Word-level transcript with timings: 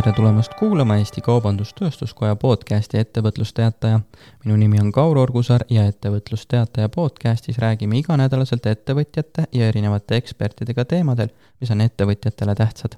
tere 0.00 0.12
tulemast 0.16 0.54
kuulama 0.56 0.94
Eesti 0.96 1.20
Kaubandus-Tööstuskoja 1.20 2.36
podcasti 2.36 2.98
Ettevõtlusteataja. 2.98 4.00
minu 4.44 4.56
nimi 4.56 4.78
on 4.80 4.92
Kaur 4.92 5.18
Orgusaar 5.18 5.64
ja 5.70 5.82
Ettevõtlusteataja 5.84 6.88
podcastis 6.88 7.58
räägime 7.58 7.98
iganädalaselt 7.98 8.66
ettevõtjate 8.66 9.44
ja 9.52 9.68
erinevate 9.68 10.16
ekspertidega 10.16 10.84
teemadel, 10.84 11.28
mis 11.60 11.70
on 11.70 11.80
ettevõtjatele 11.80 12.54
tähtsad. 12.54 12.96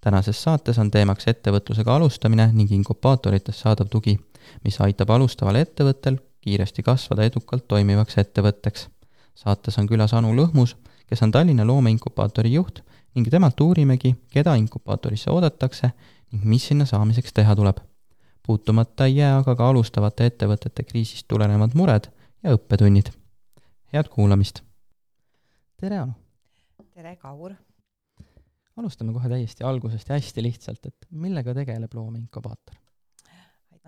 tänases 0.00 0.42
saates 0.42 0.78
on 0.78 0.90
teemaks 0.90 1.26
ettevõtlusega 1.26 1.96
alustamine 1.96 2.50
ning 2.52 2.72
inkubaatorites 2.72 3.60
saadav 3.60 3.88
tugi, 3.88 4.20
mis 4.64 4.80
aitab 4.80 5.10
alustaval 5.10 5.54
ettevõttel 5.54 6.18
kiiresti 6.40 6.82
kasvada 6.82 7.24
edukalt 7.24 7.68
toimivaks 7.68 8.18
ettevõtteks. 8.18 8.88
saates 9.34 9.78
on 9.78 9.88
külas 9.88 10.14
Anu 10.14 10.34
Lõhmus, 10.34 10.76
kes 11.06 11.22
on 11.22 11.30
Tallinna 11.30 11.66
loomeinkubaatori 11.66 12.52
juht 12.52 12.82
ning 13.14 13.28
temalt 13.30 13.60
uurimegi, 13.60 14.14
keda 14.30 14.54
inkubaatorisse 14.60 15.30
oodatakse 15.30 15.90
ning 16.32 16.44
mis 16.44 16.68
sinna 16.68 16.86
saamiseks 16.86 17.32
teha 17.32 17.56
tuleb. 17.56 17.76
puutumata 18.46 19.04
ei 19.04 19.16
jää 19.16 19.36
aga 19.38 19.54
ka 19.56 19.68
alustavate 19.68 20.26
ettevõtete 20.26 20.82
kriisist 20.82 21.28
tulenevad 21.28 21.74
mured 21.74 22.10
ja 22.42 22.56
õppetunnid. 22.56 23.12
head 23.92 24.08
kuulamist! 24.08 24.62
tere, 25.80 25.98
Anu! 25.98 26.12
tere, 26.94 27.16
Kaur! 27.16 27.54
alustame 28.78 29.12
kohe 29.12 29.28
täiesti 29.28 29.64
algusest 29.64 30.08
ja 30.08 30.18
hästi 30.18 30.42
lihtsalt, 30.42 30.86
et 30.86 31.08
millega 31.10 31.54
tegeleb 31.54 31.94
loomeinkubaator? 31.94 32.76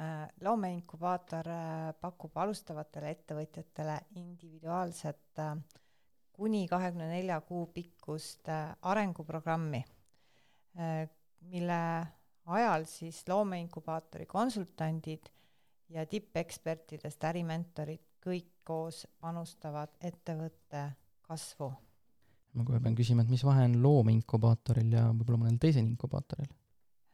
Äh, 0.00 0.28
loomeinkubaator 0.40 1.50
äh, 1.52 1.90
pakub 2.00 2.36
alustavatele 2.40 3.10
ettevõtjatele 3.14 3.98
individuaalset 4.16 5.42
äh, 5.44 5.56
kuni 6.40 6.64
kahekümne 6.68 7.10
nelja 7.10 7.40
kuu 7.44 7.66
pikkust 7.74 8.48
äh, 8.48 8.70
arenguprogrammi, 8.88 9.82
äh, 10.80 11.02
mille 11.52 11.80
ajal 12.46 12.86
siis 12.88 13.20
loomeinkubaatori 13.28 14.26
konsultandid 14.26 15.28
ja 15.92 16.06
tippekspertidest 16.06 17.24
ärimentorid 17.28 18.06
kõik 18.24 18.48
koos 18.64 19.04
panustavad 19.20 19.92
ettevõtte 20.00 20.86
kasvu. 21.28 21.70
ma 22.54 22.64
kohe 22.64 22.80
pean 22.80 22.96
küsima, 22.96 23.22
et 23.22 23.30
mis 23.30 23.44
vahe 23.44 23.68
on 23.68 23.76
loomeinkubaatoril 23.82 24.96
ja 24.96 25.04
võib-olla 25.12 25.44
mõnel 25.44 25.60
teisel 25.60 25.84
inkubaatoril? 25.84 26.48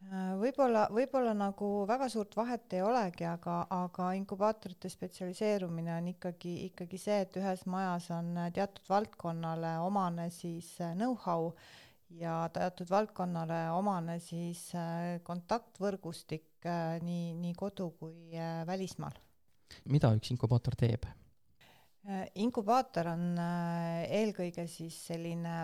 Äh, 0.07 0.27
võib-olla, 0.39 0.85
võib-olla 0.93 1.33
nagu 1.35 1.67
väga 1.87 2.07
suurt 2.11 2.35
vahet 2.37 2.71
ei 2.77 2.83
olegi, 2.85 3.25
aga, 3.27 3.57
aga 3.73 4.11
inkubaatorite 4.15 4.87
spetsialiseerumine 4.91 5.91
on 5.97 6.07
ikkagi, 6.13 6.53
ikkagi 6.69 6.99
see, 7.01 7.17
et 7.25 7.35
ühes 7.41 7.65
majas 7.67 8.07
on 8.15 8.29
teatud 8.55 8.87
valdkonnale 8.87 9.73
omane 9.83 10.29
siis 10.31 10.69
äh, 10.79 10.93
know-how 10.95 11.49
ja 12.21 12.37
teatud 12.55 12.87
valdkonnale 12.93 13.65
omane 13.75 14.15
siis 14.23 14.69
äh, 14.79 15.17
kontaktvõrgustik 15.27 16.67
nii, 17.03 17.33
nii 17.39 17.55
kodu 17.55 17.89
kui 17.99 18.31
välismaal. 18.67 19.15
mida 19.91 20.09
üks 20.15 20.31
inkubaator 20.33 20.75
teeb? 20.79 21.03
inkubaator 22.39 23.11
on 23.11 23.35
eelkõige 23.39 24.63
siis 24.71 24.95
selline 25.09 25.57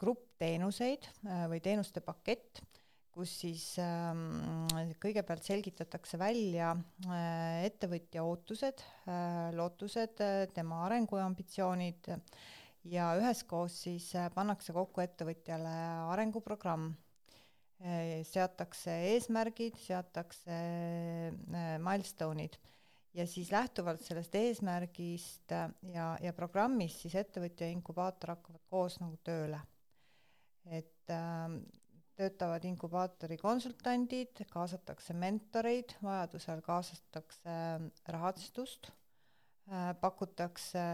grupp 0.00 0.25
teenuseid 0.40 1.06
äh, 1.26 1.44
või 1.50 1.60
teenuste 1.64 2.02
pakett, 2.04 2.60
kus 3.16 3.32
siis 3.40 3.64
ähm, 3.80 4.66
kõigepealt 5.00 5.46
selgitatakse 5.46 6.18
välja 6.20 6.74
äh, 7.08 7.64
ettevõtja 7.68 8.24
ootused, 8.26 8.84
äh, 9.08 9.48
lootused, 9.56 10.20
tema 10.54 10.82
arenguambitsioonid 10.88 12.12
ja 12.92 13.08
üheskoos 13.18 13.80
siis 13.86 14.12
pannakse 14.34 14.76
kokku 14.76 15.02
ettevõtjale 15.02 15.72
arenguprogramm. 16.12 16.94
seatakse 18.24 18.92
eesmärgid, 19.10 19.74
seatakse 19.76 20.54
milestone'id 21.84 22.56
ja 23.12 23.26
siis 23.28 23.50
lähtuvalt 23.52 24.00
sellest 24.00 24.34
eesmärgist 24.34 25.52
ja, 25.92 26.06
ja 26.22 26.32
programmist 26.32 27.04
siis 27.04 27.18
ettevõtja 27.20 27.68
ja 27.68 27.76
inkubaator 27.76 28.32
hakkavad 28.36 28.64
koos 28.70 28.96
nagu 29.02 29.18
tööle 29.24 29.60
et 30.66 31.10
äh, 31.14 31.50
töötavad 32.16 32.64
inkubaatori 32.64 33.36
konsultandid, 33.40 34.44
kaasatakse 34.52 35.16
mentoreid, 35.16 35.96
vajadusel 36.04 36.62
kaasatakse 36.64 37.52
ähm, 37.52 37.90
rahastust 38.08 38.88
äh,, 39.68 39.92
pakutakse 40.00 40.84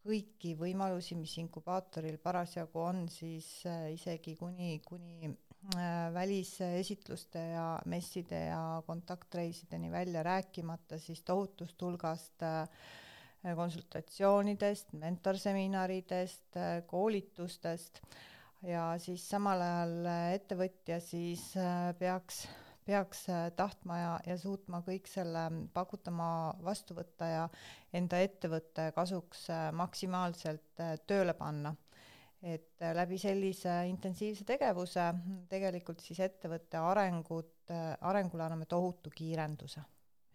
kõiki 0.00 0.54
võimalusi, 0.58 1.14
mis 1.20 1.36
inkubaatoril 1.42 2.16
parasjagu 2.22 2.82
on, 2.82 3.04
siis 3.12 3.48
äh, 3.68 3.92
isegi 3.94 4.34
kuni, 4.40 4.80
kuni 4.86 5.28
äh, 5.28 6.08
välisesitluste 6.16 7.44
ja 7.52 7.66
messide 7.92 8.46
ja 8.48 8.64
kontaktreisideni 8.86 9.92
välja, 9.92 10.24
rääkimata 10.26 10.98
siis 10.98 11.22
tohutust 11.22 11.82
hulgast 11.84 12.42
äh, 12.42 12.66
konsultatsioonidest, 13.54 14.96
mentorseminaridest, 14.98 16.58
äh, 16.58 16.82
koolitustest 16.90 18.02
ja 18.66 18.94
siis 19.00 19.24
samal 19.28 19.62
ajal 19.64 20.08
äh, 20.08 20.24
ettevõtja 20.36 21.00
siis 21.02 21.42
äh, 21.58 21.90
peaks, 21.98 22.44
peaks 22.86 23.24
äh, 23.32 23.48
tahtma 23.56 23.98
ja, 23.98 24.10
ja 24.26 24.36
suutma 24.40 24.82
kõik 24.86 25.08
selle 25.10 25.46
pakutama 25.74 26.54
vastu 26.64 26.96
võtta 26.98 27.28
ja 27.28 27.44
enda 27.96 28.20
ettevõtte 28.24 28.90
kasuks 28.96 29.46
maksimaalselt 29.76 30.84
tööle 31.06 31.34
panna. 31.34 31.74
et 32.40 32.80
läbi 32.96 33.18
sellise 33.20 33.72
intensiivse 33.88 34.44
tegevuse 34.48 35.10
tegelikult 35.48 36.00
siis 36.00 36.20
ettevõtte 36.24 36.78
arengut, 36.80 37.68
arengule 38.00 38.46
anname 38.46 38.64
tohutu 38.64 39.10
kiirenduse 39.12 39.82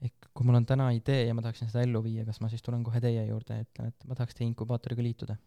ehk 0.05 0.27
kui 0.33 0.45
mul 0.45 0.59
on 0.59 0.65
täna 0.65 0.91
idee 0.93 1.25
ja 1.25 1.33
ma 1.33 1.41
tahaksin 1.41 1.71
seda 1.71 1.81
ellu 1.81 2.03
viia, 2.03 2.25
kas 2.25 2.41
ma 2.41 2.49
siis 2.51 2.61
tulen 2.61 2.83
kohe 2.83 3.01
teie 3.01 3.25
juurde 3.25 3.57
ja 3.57 3.65
ütlen, 3.65 3.89
et 3.89 4.05
ma 4.05 4.13
tahaks 4.13 4.37
teie 4.37 4.45
inkubaatoriga 4.51 5.01
liituda? 5.01 5.37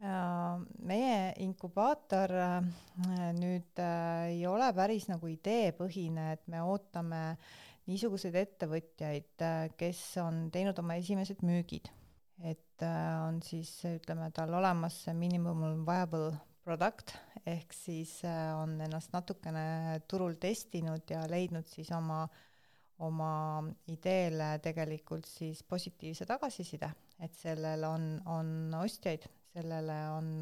Meie 0.00 1.32
inkubaator 1.44 2.32
äh, 2.32 2.68
nüüd 3.36 3.80
äh, 3.80 4.30
ei 4.32 4.44
ole 4.48 4.70
päris 4.72 5.06
nagu 5.10 5.28
ideepõhine, 5.28 6.30
et 6.38 6.46
me 6.48 6.62
ootame 6.64 7.36
niisuguseid 7.90 8.36
ettevõtjaid, 8.40 9.34
äh, 9.44 9.64
kes 9.76 10.00
on 10.22 10.46
teinud 10.52 10.78
oma 10.80 10.96
esimesed 11.00 11.44
müügid. 11.44 11.90
et 12.40 12.80
on 12.80 13.42
siis, 13.44 13.68
ütleme, 13.84 14.30
tal 14.32 14.54
olemas 14.56 14.94
see 15.04 15.12
minimum 15.12 15.82
viable 15.84 16.30
product 16.64 17.12
ehk 17.44 17.74
siis 17.76 18.14
on 18.56 18.78
ennast 18.80 19.12
natukene 19.12 20.00
turul 20.08 20.38
testinud 20.40 21.04
ja 21.12 21.26
leidnud 21.28 21.68
siis 21.68 21.90
oma, 21.92 22.22
oma 23.04 23.34
ideele 23.92 24.54
tegelikult 24.64 25.28
siis 25.28 25.60
positiivse 25.62 26.24
tagasiside, 26.24 26.88
et 27.20 27.36
sellel 27.36 27.84
on, 27.84 28.08
on 28.24 28.80
ostjaid 28.80 29.28
sellele 29.54 29.96
on, 30.16 30.32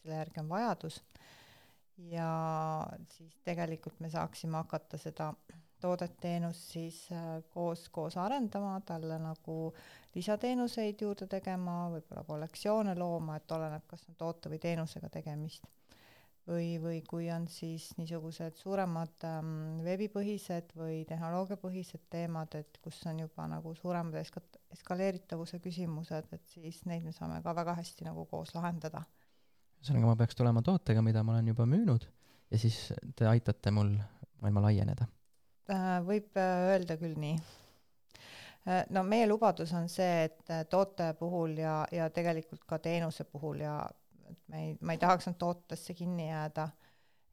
selle 0.00 0.18
järgi 0.20 0.42
on 0.42 0.48
vajadus. 0.48 1.02
Ja 2.12 2.30
siis 3.08 3.38
tegelikult 3.44 4.00
me 4.04 4.10
saaksime 4.12 4.58
hakata 4.60 4.98
seda 5.00 5.30
toodet-teenust 5.80 6.72
siis 6.72 6.98
äh, 7.12 7.38
koos, 7.52 7.88
koos 7.92 8.16
arendama, 8.20 8.80
talle 8.84 9.18
nagu 9.20 9.56
lisateenuseid 10.14 11.00
juurde 11.00 11.28
tegema, 11.30 11.86
võib-olla 11.92 12.24
kollektsioone 12.24 12.96
looma, 12.98 13.36
et 13.36 13.56
oleneb, 13.56 13.84
kas 13.88 14.04
on 14.08 14.16
toote 14.20 14.52
või 14.52 14.60
teenusega 14.60 15.12
tegemist 15.12 15.68
või, 16.46 16.76
või 16.82 17.00
kui 17.06 17.28
on 17.32 17.46
siis 17.50 17.88
niisugused 17.98 18.58
suuremad 18.60 19.24
ähm, 19.26 19.80
veebipõhised 19.84 20.74
või 20.78 21.00
tehnoloogiapõhised 21.08 22.06
teemad, 22.12 22.54
et 22.58 22.78
kus 22.82 23.00
on 23.10 23.24
juba 23.24 23.48
nagu 23.50 23.74
suuremad 23.78 24.18
eska-, 24.20 24.44
eskaleeritavuse 24.74 25.60
küsimused, 25.64 26.30
et 26.32 26.54
siis 26.54 26.84
neid 26.86 27.04
me 27.06 27.14
saame 27.16 27.42
ka 27.42 27.54
väga 27.56 27.76
hästi 27.80 28.06
nagu 28.08 28.26
koos 28.30 28.54
lahendada. 28.54 29.02
ühesõnaga, 29.80 30.06
ma 30.12 30.16
peaks 30.22 30.38
tulema 30.38 30.62
tootega, 30.62 31.02
mida 31.02 31.22
ma 31.22 31.36
olen 31.36 31.52
juba 31.52 31.66
müünud 31.66 32.08
ja 32.50 32.58
siis 32.58 32.92
te 33.16 33.26
aitate 33.26 33.74
mul 33.74 33.96
maailma 34.40 34.66
laieneda 34.68 35.08
äh,? 35.70 36.00
võib 36.06 36.38
äh, 36.38 36.70
öelda 36.70 36.96
küll 37.00 37.18
nii 37.18 37.36
äh, 38.70 38.84
no 38.94 39.02
meie 39.02 39.26
lubadus 39.26 39.74
on 39.74 39.90
see, 39.90 40.28
et 40.30 40.70
toote 40.70 41.12
puhul 41.18 41.58
ja, 41.58 41.80
ja 41.90 42.10
tegelikult 42.10 42.62
ka 42.70 42.78
teenuse 42.78 43.26
puhul 43.26 43.66
ja 43.66 43.80
et 44.30 44.38
me 44.48 44.62
ei, 44.64 44.76
ma 44.80 44.96
ei 44.96 45.00
tahaks 45.02 45.28
nüüd 45.28 45.38
tootesse 45.40 45.94
kinni 45.94 46.28
jääda, 46.28 46.68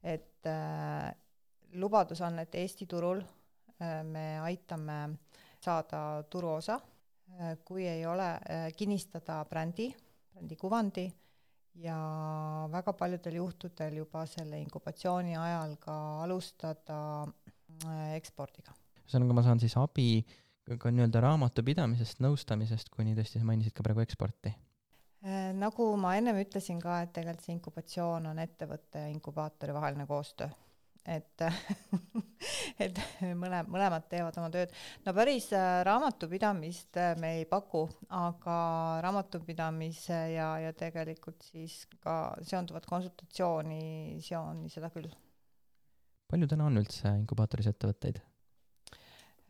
et 0.02 0.48
äh, 0.50 1.10
lubadus 1.80 2.20
on, 2.24 2.38
et 2.42 2.54
Eesti 2.54 2.86
turul 2.90 3.22
äh, 3.22 4.00
me 4.04 4.26
aitame 4.44 4.98
saada 5.64 6.22
turuosa. 6.30 6.80
Äh,, 7.34 7.56
kui 7.64 7.86
ei 7.88 8.06
ole 8.06 8.30
äh,, 8.36 8.68
kinnistada 8.76 9.40
brändi, 9.48 9.88
brändi 10.32 10.56
kuvandi 10.60 11.06
ja 11.82 11.96
väga 12.70 12.92
paljudel 12.92 13.40
juhtudel 13.40 13.96
juba 14.02 14.26
selle 14.30 14.60
inkubatsiooni 14.62 15.36
ajal 15.36 15.76
ka 15.82 15.96
alustada 16.22 16.98
äh, 17.24 18.14
ekspordiga. 18.18 18.76
ühesõnaga, 19.04 19.36
ma 19.36 19.46
saan 19.46 19.60
siis 19.60 19.74
abi 19.80 20.24
ka 20.80 20.92
nii-öelda 20.92 21.20
raamatupidamisest, 21.20 22.22
nõustamisest, 22.24 22.88
kuni 22.92 23.16
tõesti 23.16 23.40
sa 23.40 23.48
mainisid 23.48 23.74
ka 23.76 23.84
praegu 23.84 24.04
eksporti 24.04 24.54
nagu 25.56 25.86
ma 25.96 26.16
ennem 26.18 26.36
ütlesin 26.42 26.80
ka, 26.82 26.98
et 27.04 27.14
tegelikult 27.16 27.46
see 27.46 27.54
inkubatsioon 27.56 28.26
on 28.32 28.42
ettevõtte 28.42 29.06
ja 29.06 29.12
inkubaatori 29.12 29.72
vaheline 29.76 30.04
koostöö 30.10 30.50
et 31.04 31.44
et 32.84 33.00
mõle, 33.36 33.60
mõlemad 33.68 34.06
teevad 34.10 34.36
oma 34.40 34.50
tööd. 34.52 34.72
no 35.04 35.14
päris 35.16 35.50
äh, 35.56 35.82
raamatupidamist 35.86 36.98
äh, 37.00 37.12
me 37.20 37.34
ei 37.40 37.46
paku, 37.48 37.84
aga 38.08 38.56
raamatupidamise 39.04 40.20
ja, 40.34 40.50
ja 40.64 40.72
tegelikult 40.76 41.44
siis 41.44 41.82
ka 42.00 42.34
seonduvat 42.42 42.88
konsultatsiooni, 42.88 44.20
seoni 44.24 44.72
seda 44.72 44.90
küll. 44.94 45.10
palju 46.30 46.48
täna 46.50 46.70
on 46.70 46.80
üldse 46.80 47.12
inkubaatoris 47.20 47.70
ettevõtteid? 47.74 48.22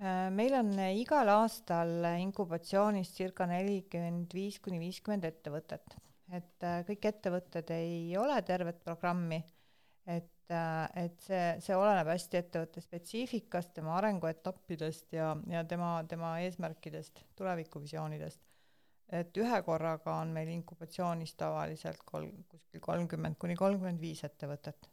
Äh, 0.03 0.29
meil 0.35 0.57
on 0.59 0.73
igal 0.91 1.31
aastal 1.37 2.09
inkubatsioonis 2.19 3.13
circa 3.15 3.47
nelikümmend 3.47 4.35
viis 4.35 4.59
kuni 4.63 4.81
viiskümmend 4.83 5.27
ettevõtet, 5.29 5.99
et 6.35 6.67
kõik 6.89 7.11
ettevõtted 7.13 7.71
ei 7.77 8.17
ole 8.19 8.41
tervet 8.43 8.81
programmi, 8.83 9.39
et 10.07 10.31
et, 10.45 11.21
see, 11.25 11.45
see 11.65 11.77
oleneb 11.77 12.09
hästi 12.13 12.39
ettevõtte 12.41 12.83
spetsiifikast, 12.85 13.73
tema 13.79 13.95
arenguetappidest 13.97 15.15
ja, 15.17 15.31
ja 15.51 15.65
tema, 15.65 15.97
tema 16.09 16.35
eesmärkidest, 16.45 17.23
tulevikuvisioonidest. 17.39 18.41
et 19.15 19.37
ühe 19.37 19.63
korraga 19.63 20.19
on 20.21 20.33
meil 20.33 20.49
inkubatsioonis 20.49 21.35
tavaliselt 21.41 22.01
kolm, 22.05 22.45
kuskil 22.49 22.81
kolmkümmend 22.81 23.37
kuni 23.39 23.57
kolmkümmend 23.57 24.01
viis 24.01 24.25
ettevõtet 24.25 24.89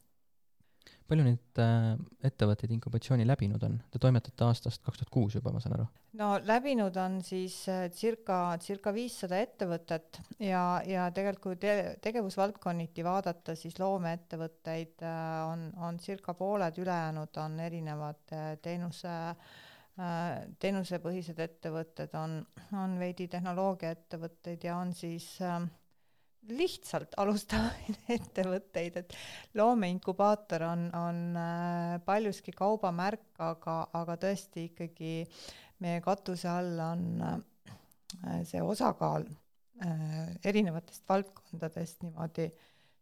palju 1.11 1.25
neid 1.25 1.59
äh, 1.59 1.95
ettevõtteid 2.27 2.71
inkubatsiooni 2.77 3.25
läbinud 3.27 3.63
on? 3.67 3.79
Te 3.91 3.99
toimetate 4.01 4.45
aastast 4.47 4.83
kaks 4.85 5.01
tuhat 5.01 5.11
kuus 5.13 5.35
juba, 5.37 5.53
ma 5.53 5.63
saan 5.63 5.77
aru? 5.79 5.87
no 6.19 6.29
läbinud 6.43 6.97
on 6.99 7.19
siis 7.25 7.55
äh, 7.71 7.85
circa, 7.95 8.57
circa 8.63 8.93
viissada 8.95 9.39
ettevõtet 9.43 10.21
ja, 10.43 10.63
ja 10.87 11.09
tegelikult 11.15 11.41
kui 11.41 11.57
te 11.57 11.97
tegevusvaldkonniti 12.03 13.03
vaadata, 13.07 13.55
siis 13.57 13.79
loomeettevõtteid 13.81 15.03
äh, 15.07 15.17
on, 15.47 15.67
on 15.81 15.99
circa 15.99 16.35
pooled, 16.37 16.79
ülejäänud 16.83 17.43
on 17.43 17.59
erinevad 17.65 18.37
teenuse 18.61 19.17
teenusepõhised 20.61 21.39
ettevõtted, 21.43 22.13
on, 22.17 22.39
on 22.79 22.95
veidi 22.99 23.27
tehnoloogiaettevõtteid 23.31 24.63
ja 24.65 24.77
on 24.79 24.93
siis 24.97 25.27
äh, 25.43 25.59
lihtsalt 26.49 27.13
alustavaid 27.21 27.99
ettevõtteid, 28.17 28.97
et 29.01 29.15
loomeinkubaator 29.57 30.65
on, 30.67 30.87
on 30.97 31.21
äh, 31.37 31.99
paljuski 32.05 32.53
kaubamärk, 32.55 33.27
aga, 33.45 33.77
aga 33.97 34.17
tõesti 34.21 34.67
ikkagi 34.71 35.13
meie 35.85 36.01
katuse 36.03 36.49
all 36.49 36.81
on 36.85 37.05
äh, 37.27 38.41
see 38.47 38.61
osakaal 38.63 39.27
äh, 39.85 40.33
erinevatest 40.45 41.05
valdkondadest 41.09 42.05
niimoodi 42.05 42.49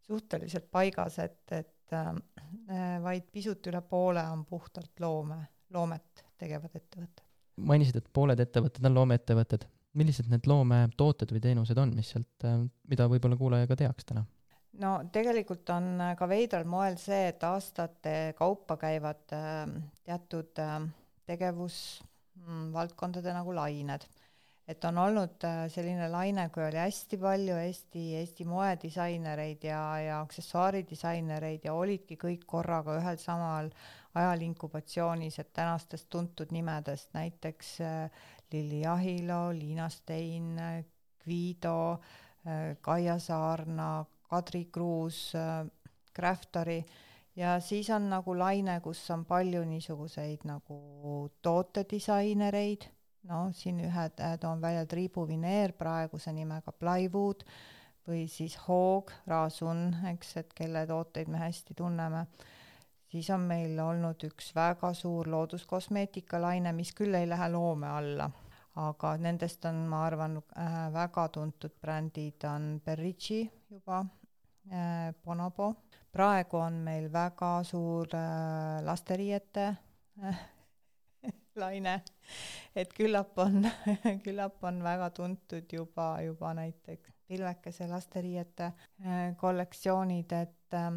suhteliselt 0.10 0.70
paigas, 0.72 1.20
et, 1.22 1.44
et 1.54 1.94
vaid 3.02 3.26
pisut 3.34 3.66
üle 3.70 3.80
poole 3.86 4.22
on 4.30 4.44
puhtalt 4.46 5.02
loome, 5.02 5.38
loomet 5.74 6.24
tegevad 6.38 6.74
ettevõtted. 6.78 7.24
mainisid, 7.70 7.98
et 7.98 8.10
pooled 8.14 8.42
ettevõtted 8.42 8.86
on 8.90 8.98
loomeettevõtted 8.98 9.66
millised 10.00 10.30
need 10.32 10.48
loometooted 10.50 11.34
või 11.36 11.42
teenused 11.44 11.80
on, 11.82 11.92
mis 11.98 12.12
sealt, 12.14 12.46
äh, 12.48 12.62
mida 12.92 13.08
võib-olla 13.12 13.38
kuulaja 13.40 13.70
ka 13.70 13.76
teaks 13.80 14.04
täna? 14.12 14.24
no 14.80 14.92
tegelikult 15.14 15.70
on 15.76 15.86
äh, 15.98 16.16
ka 16.20 16.26
veidral 16.30 16.68
moel 16.70 16.96
see, 17.02 17.24
et 17.34 17.42
aastate 17.44 18.16
kaupa 18.38 18.76
käivad 18.82 19.24
äh, 19.36 19.66
teatud 20.06 20.54
tegevusvaldkondade 21.30 23.32
nagu 23.36 23.52
lained. 23.54 24.04
et 24.70 24.86
on 24.86 24.98
olnud 25.02 25.42
selline 25.74 26.06
laine, 26.14 26.44
kui 26.54 26.62
oli 26.62 26.78
hästi 26.78 27.18
palju 27.18 27.56
Eesti, 27.58 28.04
Eesti 28.20 28.46
moedisainereid 28.46 29.64
ja, 29.66 29.80
ja 30.06 30.20
aksessuaaridisainereid 30.22 31.66
ja 31.66 31.74
olidki 31.74 32.20
kõik 32.22 32.44
korraga 32.46 33.00
ühel 33.00 33.18
samal 33.18 33.72
ajal 34.18 34.42
inkubatsioonis, 34.46 35.40
et 35.42 35.50
tänastest 35.54 36.10
tuntud 36.10 36.54
nimedest 36.54 37.10
näiteks 37.18 37.80
Lilli 38.52 38.86
Ahilo, 38.86 39.50
Liina 39.54 39.90
Stein, 39.90 40.56
Guido, 41.24 42.00
Kaia 42.82 43.20
Saarna, 43.20 44.06
Kadri 44.30 44.66
Kruus, 44.72 45.34
Craftori 46.16 46.84
ja 47.36 47.60
siis 47.60 47.90
on 47.90 48.10
nagu 48.10 48.36
laine, 48.38 48.80
kus 48.84 49.02
on 49.14 49.26
palju 49.26 49.64
niisuguseid 49.68 50.46
nagu 50.50 51.30
tootedisainereid, 51.42 52.88
no 53.30 53.50
siin 53.56 53.80
ühed 53.86 54.24
toon 54.42 54.62
välja 54.62 54.86
Triibu 54.86 55.28
Vineer 55.28 55.74
praeguse 55.78 56.34
nimega 56.36 56.74
Plywood 56.76 57.46
või 58.10 58.26
siis 58.32 58.56
Hoog, 58.66 59.12
Raasun, 59.28 59.92
eks, 60.14 60.36
et 60.42 60.56
kelle 60.58 60.86
tooteid 60.90 61.30
me 61.30 61.42
hästi 61.44 61.78
tunneme 61.78 62.26
siis 63.12 63.30
on 63.34 63.48
meil 63.50 63.80
olnud 63.80 64.24
üks 64.28 64.52
väga 64.56 64.94
suur 64.94 65.30
looduskosmeetikalaine, 65.34 66.74
mis 66.78 66.94
küll 66.98 67.18
ei 67.18 67.28
lähe 67.30 67.50
loome 67.52 67.90
alla, 67.90 68.30
aga 68.80 69.16
nendest 69.18 69.66
on, 69.66 69.84
ma 69.90 70.04
arvan 70.06 70.38
äh,, 70.38 70.78
väga 70.94 71.28
tuntud 71.34 71.76
brändid 71.82 72.46
on 72.50 72.72
Berrici 72.86 73.42
juba 73.70 74.04
äh,, 74.72 75.10
Bonobo, 75.24 75.74
praegu 76.12 76.62
on 76.62 76.82
meil 76.86 77.10
väga 77.14 77.52
suur 77.64 78.14
äh, 78.16 78.80
lasteriiete 78.86 79.68
laine, 81.60 82.00
et 82.76 82.94
küllap 82.94 83.38
on 83.42 83.66
küllap 84.26 84.64
on 84.64 84.84
väga 84.84 85.10
tuntud 85.10 85.74
juba, 85.74 86.14
juba 86.22 86.54
näiteks 86.54 87.16
Pilvekese 87.30 87.86
lasteriiete 87.86 88.72
kollektsioonid, 89.38 90.32
et 90.34 90.74
äh, 90.74 90.88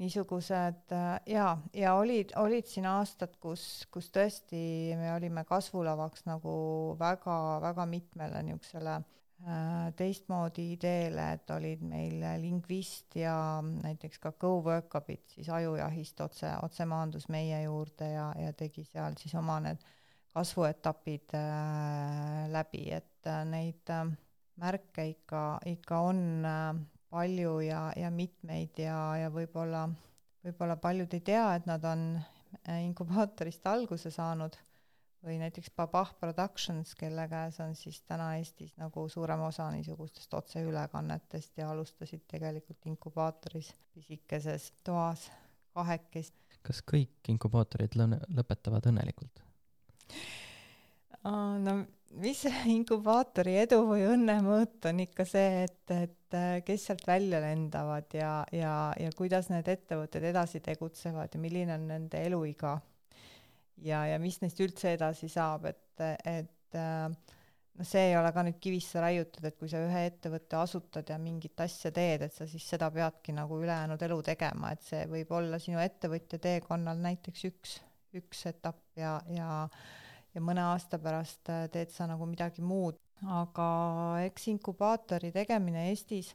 niisugused 0.00 0.92
äh, 0.96 1.20
jaa, 1.28 1.54
ja 1.76 1.94
olid, 2.00 2.32
olid 2.40 2.68
siin 2.68 2.88
aastad, 2.88 3.36
kus, 3.42 3.86
kus 3.92 4.08
tõesti 4.14 4.96
me 4.96 5.12
olime 5.14 5.44
kasvulavaks 5.48 6.24
nagu 6.28 6.52
väga-väga 7.00 7.86
mitmele 7.90 8.42
niisugusele 8.48 8.96
äh, 8.96 9.90
teistmoodi 9.98 10.70
ideele, 10.78 11.26
et 11.36 11.52
olid 11.52 11.84
meil 11.84 12.24
lingvist 12.40 13.20
ja 13.20 13.36
näiteks 13.62 14.22
ka 14.24 14.32
Go 14.40 14.56
Workupit 14.64 15.36
siis 15.36 15.52
ajujahist 15.52 16.20
otse, 16.24 16.52
otse 16.64 16.88
maandus 16.88 17.28
meie 17.28 17.62
juurde 17.66 18.12
ja, 18.14 18.30
ja 18.40 18.52
tegi 18.56 18.86
seal 18.88 19.18
siis 19.20 19.36
oma 19.36 19.60
need 19.64 19.84
kasvuetapid 20.34 21.34
äh, 21.34 22.48
läbi, 22.52 22.86
et 22.94 23.26
äh, 23.26 23.44
neid 23.44 23.90
äh, 23.90 24.06
märke 24.60 25.06
ikka, 25.10 25.42
ikka 25.66 26.00
on 26.10 26.22
äh, 26.46 26.80
palju 27.10 27.58
ja, 27.66 27.90
ja 27.96 28.10
mitmeid 28.14 28.78
ja, 28.78 28.96
ja 29.24 29.30
võib-olla, 29.34 29.86
võib-olla 30.44 30.76
paljud 30.80 31.14
ei 31.16 31.22
tea, 31.26 31.46
et 31.58 31.66
nad 31.66 31.84
on 31.84 32.04
äh, 32.16 32.82
inkubaatorist 32.86 33.66
alguse 33.66 34.12
saanud 34.14 34.58
või 35.24 35.36
näiteks 35.42 35.72
Babah 35.76 36.14
Productions, 36.20 36.94
kelle 36.96 37.26
käes 37.28 37.58
on 37.60 37.74
siis 37.76 38.00
täna 38.08 38.30
Eestis 38.38 38.72
nagu 38.80 39.04
suurem 39.08 39.42
osa 39.44 39.68
niisugustest 39.74 40.34
otseülekannetest 40.34 41.60
ja 41.60 41.70
alustasid 41.70 42.24
tegelikult 42.30 42.86
inkubaatoris 42.88 43.74
pisikeses 43.94 44.70
toas 44.84 45.28
kahekesi. 45.74 46.32
kas 46.62 46.82
kõik 46.82 47.28
inkubaatorid 47.28 47.98
lõpetavad 48.00 48.88
õnnelikult? 48.92 49.44
No 51.24 51.74
mis 52.22 52.42
inkubaatori 52.76 53.56
edu 53.62 53.82
või 53.88 54.04
õnne 54.08 54.38
mõõt 54.44 54.88
on 54.90 55.02
ikka 55.04 55.26
see, 55.28 55.64
et, 55.66 55.94
et 55.94 56.36
äh, 56.36 56.52
kes 56.66 56.88
sealt 56.88 57.06
välja 57.08 57.42
lendavad 57.44 58.16
ja, 58.16 58.32
ja, 58.54 58.74
ja 58.98 59.10
kuidas 59.16 59.50
need 59.52 59.68
ettevõtted 59.70 60.30
edasi 60.32 60.62
tegutsevad 60.64 61.34
ja 61.34 61.42
milline 61.42 61.76
on 61.76 61.86
nende 61.90 62.24
eluiga. 62.26 62.78
ja, 63.84 64.06
ja 64.10 64.18
mis 64.22 64.40
neist 64.42 64.60
üldse 64.60 64.94
edasi 64.96 65.28
saab, 65.30 65.70
et, 65.70 66.02
et 66.26 66.80
noh, 67.80 67.86
see 67.86 68.10
ei 68.10 68.16
ole 68.18 68.32
ka 68.34 68.44
nüüd 68.44 68.58
kivisse 68.62 69.00
raiutud, 69.02 69.44
et 69.46 69.56
kui 69.58 69.70
sa 69.70 69.80
ühe 69.84 70.02
ettevõtte 70.10 70.58
asutad 70.60 71.08
ja 71.08 71.16
mingit 71.20 71.60
asja 71.64 71.92
teed, 71.94 72.26
et 72.26 72.34
sa 72.34 72.46
siis 72.48 72.66
seda 72.74 72.90
peadki 72.92 73.34
nagu 73.36 73.60
ülejäänud 73.62 74.02
elu 74.08 74.20
tegema, 74.32 74.74
et 74.74 74.84
see 74.84 75.06
võib 75.10 75.32
olla 75.36 75.60
sinu 75.62 75.80
ettevõtja 75.82 76.40
teekonnal 76.42 77.00
näiteks 77.00 77.46
üks, 77.48 77.78
üks 78.20 78.44
etapp 78.50 79.00
ja, 79.00 79.16
ja 79.32 79.50
ja 80.34 80.42
mõne 80.44 80.64
aasta 80.70 81.00
pärast 81.02 81.50
äh, 81.52 81.66
teed 81.72 81.92
sa 81.94 82.08
nagu 82.10 82.28
midagi 82.28 82.62
muud. 82.62 82.98
aga 83.20 83.66
eks 84.24 84.46
inkubaatori 84.48 85.28
tegemine 85.34 85.90
Eestis 85.90 86.30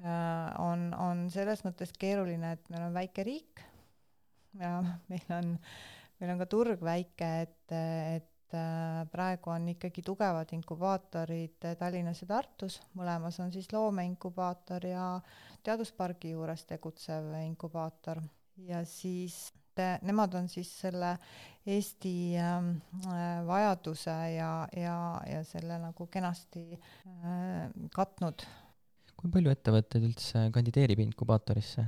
äh, 0.00 0.48
on, 0.62 0.88
on 0.96 1.26
selles 1.32 1.64
mõttes 1.66 1.92
keeruline, 1.98 2.54
et 2.56 2.70
meil 2.72 2.86
on 2.86 2.96
väike 2.96 3.26
riik 3.26 3.64
ja 4.60 4.78
meil 5.10 5.36
on, 5.36 5.54
meil 6.20 6.34
on 6.34 6.40
ka 6.40 6.48
turg 6.50 6.82
väike, 6.84 7.30
et, 7.44 7.76
et 7.76 8.56
äh, 8.56 9.04
praegu 9.12 9.52
on 9.52 9.68
ikkagi 9.74 10.04
tugevad 10.06 10.56
inkubaatorid 10.56 11.70
Tallinnas 11.78 12.24
ja 12.24 12.32
Tartus, 12.32 12.80
mõlemas 12.96 13.40
on 13.44 13.52
siis 13.52 13.68
loomeinkubaator 13.74 14.88
ja 14.88 15.06
teaduspargi 15.66 16.32
juures 16.32 16.64
tegutsev 16.64 17.34
inkubaator 17.44 18.22
ja 18.64 18.80
siis 18.88 19.50
nemad 20.02 20.34
on 20.34 20.48
siis 20.48 20.72
selle 20.80 21.14
Eesti 21.70 22.34
ähm, 22.40 22.72
äh, 23.06 23.46
vajaduse 23.46 24.16
ja, 24.34 24.66
ja, 24.76 24.96
ja 25.28 25.44
selle 25.44 25.76
nagu 25.78 26.06
kenasti 26.10 26.64
äh, 26.74 27.70
katnud. 27.94 28.46
kui 29.20 29.30
palju 29.30 29.52
ettevõtteid 29.52 30.06
üldse 30.08 30.46
kandideerib 30.54 31.04
inkubaatorisse? 31.04 31.84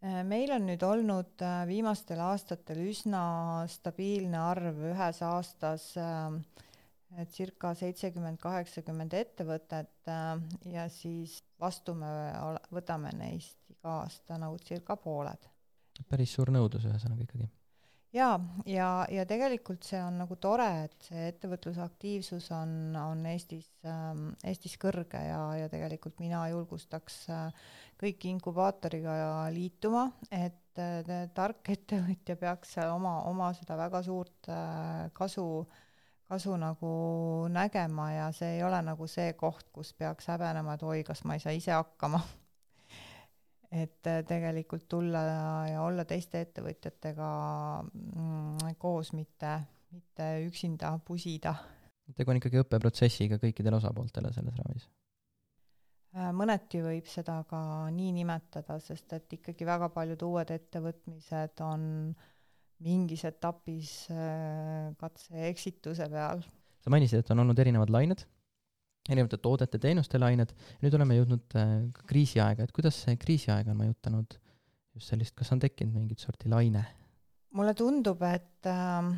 Äh, 0.00 0.22
meil 0.24 0.48
on 0.54 0.64
nüüd 0.64 0.80
olnud 0.80 1.42
äh, 1.44 1.66
viimastel 1.68 2.22
aastatel 2.24 2.78
üsna 2.88 3.20
stabiilne 3.68 4.38
arv 4.40 4.78
ühes 4.94 5.20
aastas 5.28 5.90
äh, 6.00 6.38
circa 7.34 7.74
seitsekümmend, 7.76 8.38
kaheksakümmend 8.40 9.12
ettevõtet 9.18 10.08
ja 10.70 10.84
siis 10.94 11.40
vastu 11.58 11.96
me 11.98 12.06
võtame 12.70 13.10
neist 13.18 13.58
iga 13.74 13.96
aasta 14.04 14.38
nagu 14.38 14.60
circa 14.62 14.94
pooled. 14.94 15.48
Päris 16.08 16.32
suur 16.36 16.52
nõudlus 16.54 16.86
ühesõnaga 16.88 17.26
ikkagi. 17.26 17.48
Jaa, 18.10 18.40
ja, 18.66 18.86
ja 19.06 19.22
tegelikult 19.28 19.86
see 19.86 20.00
on 20.02 20.16
nagu 20.18 20.34
tore, 20.42 20.66
et 20.88 21.04
see 21.06 21.28
ettevõtlusaktiivsus 21.30 22.48
on, 22.56 22.72
on 22.98 23.20
Eestis 23.30 23.68
ähm,, 23.86 24.32
Eestis 24.42 24.74
kõrge 24.82 25.20
ja, 25.22 25.44
ja 25.60 25.68
tegelikult 25.70 26.18
mina 26.18 26.40
julgustaks 26.50 27.20
äh, 27.30 27.68
kõiki 28.00 28.32
inkubaatoriga 28.34 29.14
liituma, 29.54 30.08
et 30.34 30.82
äh, 30.82 31.28
tark 31.36 31.70
ettevõtja 31.70 32.34
peaks 32.40 32.74
oma, 32.88 33.20
oma 33.30 33.52
seda 33.54 33.78
väga 33.78 34.02
suurt 34.02 34.50
äh, 34.50 35.06
kasu 35.14 35.46
kasu 36.30 36.54
nagu 36.58 36.90
nägema 37.50 38.10
ja 38.14 38.26
see 38.34 38.56
ei 38.56 38.66
ole 38.66 38.78
nagu 38.86 39.06
see 39.10 39.32
koht, 39.38 39.70
kus 39.74 39.94
peaks 39.98 40.30
häbenema, 40.30 40.74
et 40.74 40.82
oi, 40.86 41.00
kas 41.06 41.22
ma 41.26 41.38
ei 41.38 41.42
saa 41.42 41.54
ise 41.54 41.74
hakkama 41.74 42.22
et 43.70 44.06
äh, 44.10 44.22
tegelikult 44.26 44.88
tulla 44.90 45.20
ja 45.70 45.82
olla 45.84 46.04
teiste 46.08 46.42
ettevõtjatega 46.42 47.28
mm, 47.86 48.72
koos, 48.78 49.12
mitte, 49.14 49.52
mitte 49.94 50.30
üksinda 50.46 50.96
pusida. 51.06 51.54
tegu 52.16 52.32
on 52.32 52.40
ikkagi 52.40 52.62
õppeprotsessiga 52.64 53.38
kõikidele 53.42 53.78
osapooltele 53.78 54.32
selles 54.34 54.58
raamis? 54.58 54.88
Äh, 56.18 56.32
mõneti 56.34 56.82
võib 56.82 57.06
seda 57.06 57.38
ka 57.50 57.60
nii 57.94 58.10
nimetada, 58.16 58.80
sest 58.82 59.14
et 59.14 59.38
ikkagi 59.38 59.68
väga 59.68 59.92
paljud 59.94 60.26
uued 60.26 60.50
ettevõtmised 60.50 61.62
on 61.62 61.84
mingis 62.82 63.22
etapis 63.28 63.94
äh, 64.10 64.90
katse-eksituse 64.98 66.10
peal. 66.10 66.42
sa 66.82 66.90
mainisid, 66.90 67.22
et 67.22 67.30
on 67.30 67.44
olnud 67.44 67.58
erinevad 67.62 67.92
lained 67.94 68.26
erinevate 69.10 69.40
toodete-teenuste 69.42 70.20
lained, 70.20 70.54
nüüd 70.84 70.96
oleme 70.98 71.18
jõudnud 71.18 71.58
äh, 71.58 71.74
ka 71.96 72.06
kriisiaega, 72.10 72.66
et 72.66 72.74
kuidas 72.76 73.02
see 73.04 73.18
kriisiaeg 73.20 73.68
on 73.72 73.80
mõjutanud 73.82 74.38
just 74.96 75.12
sellist, 75.12 75.36
kas 75.38 75.52
on 75.54 75.62
tekkinud 75.62 75.94
mingit 75.96 76.22
sorti 76.22 76.50
laine? 76.50 76.86
mulle 77.56 77.74
tundub, 77.74 78.20
et, 78.22 78.62
ähm, 78.70 79.16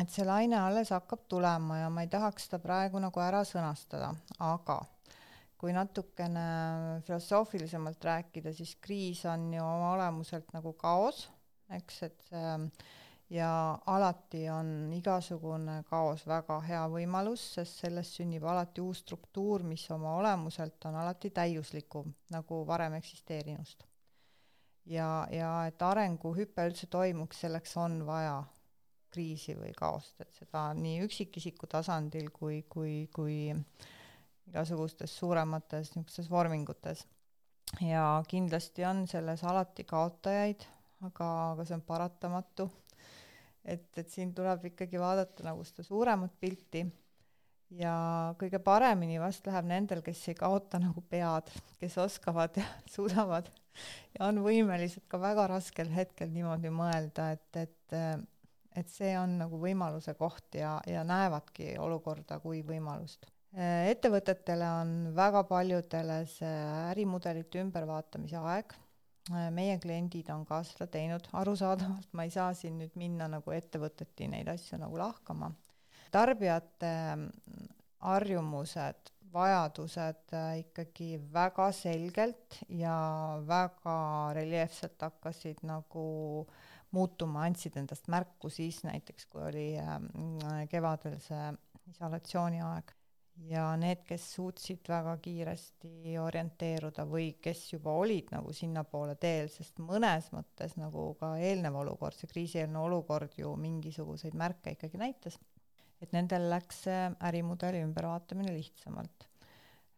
et 0.00 0.12
see 0.12 0.24
laine 0.24 0.56
alles 0.56 0.92
hakkab 0.94 1.26
tulema 1.28 1.82
ja 1.82 1.88
ma 1.92 2.06
ei 2.06 2.12
tahaks 2.12 2.48
seda 2.48 2.60
praegu 2.62 3.00
nagu 3.02 3.20
ära 3.20 3.42
sõnastada, 3.44 4.14
aga 4.40 4.80
kui 5.60 5.72
natukene 5.76 6.46
filosoofilisemalt 7.06 8.04
rääkida, 8.04 8.52
siis 8.56 8.74
kriis 8.80 9.22
on 9.28 9.48
ju 9.54 9.64
oma 9.64 9.92
olemuselt 9.94 10.52
nagu 10.56 10.72
kaos, 10.80 11.26
eks, 11.76 12.02
et 12.08 12.28
see 12.28 12.56
ja 13.30 13.78
alati 13.86 14.48
on 14.50 14.92
igasugune 14.94 15.80
kaos 15.90 16.26
väga 16.26 16.60
hea 16.68 16.82
võimalus, 16.90 17.42
sest 17.56 17.82
sellest 17.82 18.20
sünnib 18.20 18.44
alati 18.46 18.80
uus 18.80 19.02
struktuur, 19.02 19.64
mis 19.66 19.88
oma 19.90 20.14
olemuselt 20.20 20.84
on 20.86 20.94
alati 21.02 21.30
täiuslikum 21.30 22.12
nagu 22.30 22.62
varem 22.66 22.94
eksisteerinust. 23.00 23.84
ja, 24.86 25.26
ja 25.30 25.66
et 25.66 25.82
arenguhüpe 25.82 26.68
üldse 26.68 26.86
toimuks, 26.86 27.40
selleks 27.40 27.76
on 27.76 28.04
vaja 28.06 28.44
kriisi 29.10 29.56
või 29.58 29.72
kaost, 29.74 30.20
et 30.20 30.32
seda 30.32 30.68
nii 30.74 31.02
üksikisiku 31.06 31.66
tasandil 31.66 32.30
kui, 32.30 32.62
kui, 32.68 33.08
kui 33.14 33.36
igasugustes 34.46 35.18
suuremates 35.18 35.94
niisugustes 35.96 36.30
vormingutes. 36.30 37.06
ja 37.80 38.22
kindlasti 38.28 38.84
on 38.84 39.06
selles 39.10 39.42
alati 39.44 39.84
kaotajaid, 39.84 40.66
aga, 41.02 41.30
aga 41.52 41.64
see 41.64 41.74
on 41.74 41.82
paratamatu 41.82 42.70
et, 43.66 43.88
et 43.98 44.08
siin 44.08 44.32
tuleb 44.34 44.70
ikkagi 44.70 45.00
vaadata 45.00 45.46
nagu 45.46 45.64
seda 45.66 45.84
suuremat 45.86 46.32
pilti 46.40 46.84
ja 47.80 47.96
kõige 48.38 48.60
paremini 48.62 49.18
vast 49.20 49.46
läheb 49.48 49.66
nendel, 49.66 50.02
kes 50.06 50.22
ei 50.30 50.38
kaota 50.38 50.80
nagu 50.82 51.02
pead, 51.10 51.50
kes 51.80 51.98
oskavad 52.02 52.60
ja 52.60 52.66
suudavad 52.94 53.50
ja 54.16 54.28
on 54.30 54.40
võimelised 54.44 55.04
ka 55.10 55.20
väga 55.20 55.48
raskel 55.50 55.90
hetkel 55.92 56.30
niimoodi 56.32 56.72
mõelda, 56.72 57.32
et, 57.36 57.66
et 57.66 58.26
et 58.76 58.90
see 58.92 59.14
on 59.16 59.38
nagu 59.40 59.58
võimaluse 59.60 60.12
koht 60.18 60.58
ja, 60.58 60.76
ja 60.84 61.00
näevadki 61.06 61.78
olukorda 61.80 62.36
kui 62.42 62.60
võimalust. 62.66 63.24
ettevõtetele 63.56 64.66
on 64.82 64.90
väga 65.16 65.46
paljudele 65.48 66.18
see 66.28 66.58
ärimudelite 66.90 67.62
ümbervaatamise 67.62 68.36
aeg 68.36 68.74
meie 69.30 69.78
kliendid 69.82 70.28
on 70.30 70.44
ka 70.46 70.60
seda 70.66 70.86
teinud, 70.90 71.26
arusaadavalt 71.34 72.12
ma 72.14 72.26
ei 72.26 72.32
saa 72.34 72.52
siin 72.54 72.78
nüüd 72.80 72.94
minna 72.98 73.28
nagu 73.30 73.54
ettevõteti 73.54 74.28
neid 74.30 74.48
asju 74.52 74.78
nagu 74.82 74.98
lahkama. 75.00 75.50
tarbijate 76.14 76.92
mm, 77.16 77.70
harjumused, 78.06 79.10
vajadused 79.32 80.34
äh, 80.38 80.52
ikkagi 80.62 81.16
väga 81.32 81.70
selgelt 81.74 82.60
ja 82.68 82.96
väga 83.48 83.96
reljeefselt 84.38 85.02
hakkasid 85.02 85.64
nagu 85.66 86.06
muutuma, 86.94 87.44
andsid 87.44 87.76
endast 87.76 88.06
märku 88.08 88.48
siis 88.48 88.84
näiteks, 88.86 89.26
kui 89.26 89.42
oli 89.42 89.66
äh, 89.82 89.98
kevadel 90.70 91.18
see 91.24 91.50
isolatsiooniaeg 91.90 92.95
ja 93.44 93.66
need, 93.76 94.02
kes 94.08 94.24
suutsid 94.36 94.88
väga 94.88 95.16
kiiresti 95.22 96.16
orienteeruda 96.20 97.04
või 97.08 97.34
kes 97.42 97.66
juba 97.72 97.92
olid 98.00 98.32
nagu 98.32 98.52
sinnapoole 98.56 99.16
teel, 99.20 99.50
sest 99.52 99.78
mõnes 99.82 100.30
mõttes 100.34 100.76
nagu 100.80 101.08
ka 101.20 101.34
eelnev 101.38 101.76
olukord, 101.82 102.16
see 102.16 102.30
kriisieelne 102.30 102.80
olukord 102.80 103.36
ju 103.38 103.52
mingisuguseid 103.60 104.34
märke 104.38 104.74
ikkagi 104.76 105.00
näitas, 105.00 105.38
et 106.00 106.12
nendel 106.16 106.48
läks 106.50 106.84
see 106.88 107.02
ärimudeli 107.28 107.84
ümbervaatamine 107.84 108.56
lihtsamalt. 108.56 109.28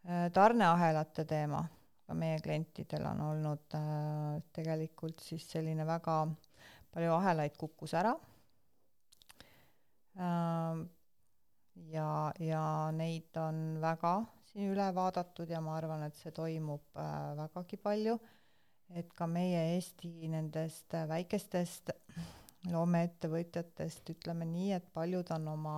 Äh, 0.08 0.28
tarneahelate 0.34 1.24
teema 1.28 1.62
ka 2.08 2.16
meie 2.16 2.38
klientidel 2.40 3.04
on 3.10 3.20
olnud 3.20 3.74
äh, 3.76 4.38
tegelikult 4.56 5.20
siis 5.20 5.44
selline 5.50 5.84
väga 5.86 6.22
palju 6.94 7.12
ahelaid 7.18 7.58
kukkus 7.60 7.92
ära 7.98 8.14
äh, 10.16 10.86
ja, 11.92 12.32
ja 12.40 12.64
neid 12.94 13.36
on 13.40 13.78
väga 13.82 14.18
siin 14.48 14.72
üle 14.72 14.88
vaadatud 14.94 15.50
ja 15.50 15.60
ma 15.64 15.76
arvan, 15.78 16.02
et 16.08 16.16
see 16.18 16.32
toimub 16.34 16.98
äh, 16.98 17.36
vägagi 17.38 17.78
palju, 17.82 18.16
et 18.96 19.12
ka 19.14 19.28
meie 19.30 19.60
Eesti 19.74 20.30
nendest 20.32 20.96
väikestest 21.08 21.92
loomeettevõtjatest, 22.72 24.08
ütleme 24.16 24.48
nii, 24.48 24.72
et 24.78 24.86
paljud 24.94 25.30
on 25.36 25.48
oma 25.52 25.76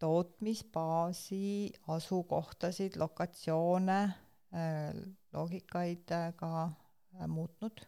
tootmisbaasi, 0.00 1.72
asukohtasid, 1.92 2.96
lokatsioone 3.00 4.00
äh,, 4.02 4.92
loogikaid 5.32 6.12
äh, 6.16 6.28
ka 6.36 6.52
äh, 6.68 7.26
muutnud. 7.28 7.82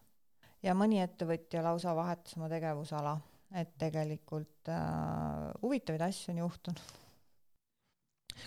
Ja 0.62 0.76
mõni 0.78 1.00
ettevõtja 1.02 1.62
lausa 1.64 1.94
vahetas 1.96 2.36
oma 2.38 2.50
tegevusala, 2.52 3.16
et 3.58 3.72
tegelikult 3.80 4.70
äh, 4.70 5.48
huvitavaid 5.62 6.04
asju 6.10 6.34
on 6.34 6.44
juhtunud 6.44 7.00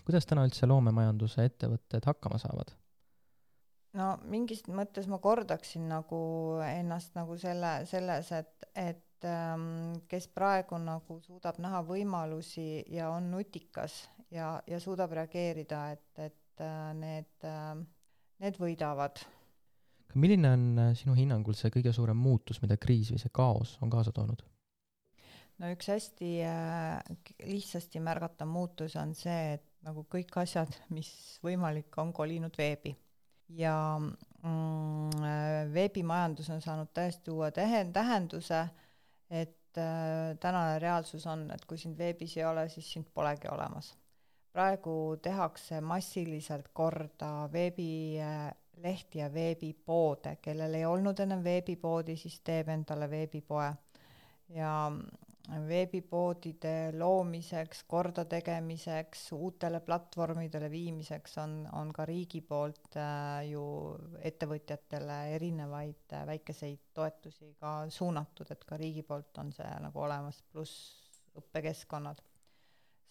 kuidas 0.05 0.27
täna 0.29 0.45
üldse 0.47 0.67
loomemajanduse 0.69 1.45
ettevõtted 1.49 2.07
hakkama 2.09 2.39
saavad? 2.41 2.73
no 3.95 4.11
mingis 4.31 4.65
mõttes 4.67 5.07
ma 5.11 5.19
kordaksin 5.23 5.87
nagu 5.91 6.19
ennast 6.67 7.15
nagu 7.17 7.37
selle, 7.39 7.77
selles, 7.89 8.31
et, 8.35 8.69
et 8.75 9.27
ähm, 9.29 9.95
kes 10.11 10.27
praegu 10.35 10.79
nagu 10.81 11.19
suudab 11.23 11.59
näha 11.63 11.81
võimalusi 11.87 12.83
ja 12.93 13.09
on 13.13 13.31
nutikas 13.31 14.03
ja, 14.31 14.57
ja 14.67 14.79
suudab 14.83 15.15
reageerida, 15.15 15.85
et, 15.95 16.09
et 16.19 16.65
äh, 16.65 16.91
need 16.97 17.47
äh,, 17.47 17.77
need 18.43 18.59
võidavad. 18.59 19.23
milline 20.15 20.51
on 20.55 20.65
äh, 20.79 20.91
sinu 20.97 21.15
hinnangul 21.17 21.55
see 21.57 21.71
kõige 21.73 21.93
suurem 21.95 22.19
muutus, 22.19 22.61
mida 22.63 22.77
kriis 22.77 23.13
või 23.13 23.21
see 23.23 23.33
kaos 23.33 23.77
on 23.81 23.91
kaasa 23.93 24.13
toonud? 24.15 24.43
no 25.61 25.71
üks 25.71 25.87
hästi 25.91 26.31
äh, 26.43 26.99
lihtsasti 27.47 28.01
märgatav 28.03 28.49
muutus 28.51 28.97
on 28.99 29.15
see, 29.15 29.55
et 29.55 29.69
nagu 29.85 30.05
kõik 30.09 30.33
asjad, 30.41 30.71
mis 30.93 31.09
võimalik, 31.45 31.93
on 32.01 32.13
kolinud 32.13 32.55
veebi. 32.57 32.95
ja 33.49 33.75
mm, 33.99 35.21
äh, 35.21 35.73
veebimajandus 35.73 36.49
on 36.49 36.61
saanud 36.61 36.89
täiesti 36.93 37.31
uue 37.31 37.51
tähe-, 37.53 37.85
tähenduse, 37.93 38.63
et 39.29 39.77
äh, 39.77 40.33
tänane 40.41 40.79
reaalsus 40.81 41.27
on, 41.29 41.45
et 41.53 41.65
kui 41.69 41.77
sind 41.77 41.97
veebis 41.97 42.37
ei 42.37 42.45
ole, 42.45 42.65
siis 42.69 42.89
sind 42.93 43.11
polegi 43.13 43.47
olemas. 43.51 43.93
praegu 44.55 45.17
tehakse 45.21 45.81
massiliselt 45.81 46.69
korda 46.73 47.49
veebilehti 47.51 49.19
ja 49.19 49.33
veebipoode, 49.33 50.37
kellel 50.41 50.73
ei 50.73 50.85
olnud 50.85 51.19
ennem 51.19 51.43
veebipoodi, 51.43 52.15
siis 52.17 52.39
teeb 52.39 52.69
endale 52.73 53.09
veebipoe. 53.09 53.73
ja 54.49 54.71
veebipoodide 55.67 56.91
loomiseks, 56.97 57.83
kordategemiseks, 57.87 59.31
uutele 59.31 59.79
platvormidele 59.85 60.69
viimiseks 60.71 61.37
on, 61.43 61.57
on 61.73 61.91
ka 61.93 62.05
riigi 62.05 62.41
poolt 62.41 62.97
äh, 62.97 63.45
ju 63.49 63.63
ettevõtjatele 64.25 65.19
erinevaid 65.35 66.15
äh, 66.17 66.25
väikeseid 66.27 66.81
toetusi 66.93 67.51
ka 67.59 67.77
suunatud, 67.89 68.51
et 68.51 68.63
ka 68.65 68.77
riigi 68.81 69.03
poolt 69.03 69.37
on 69.43 69.51
see 69.55 69.73
nagu 69.85 70.05
olemas, 70.07 70.41
pluss 70.51 70.77
õppekeskkonnad. 71.37 72.23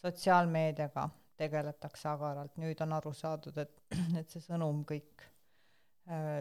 sotsiaalmeediaga 0.04 1.08
tegeletakse 1.36 2.08
agaralt, 2.08 2.58
nüüd 2.62 2.80
on 2.84 2.92
aru 2.98 3.12
saadud, 3.14 3.56
et, 3.58 3.78
et 4.20 4.30
see 4.30 4.42
sõnum 4.42 4.84
kõik 4.88 5.28